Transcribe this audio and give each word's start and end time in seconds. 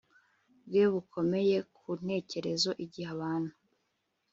bwe 0.67 0.83
bukomeye 0.93 1.57
ku 1.75 1.85
ntekerezo 2.03 2.69
igihe 2.85 3.09
abantu 3.15 3.51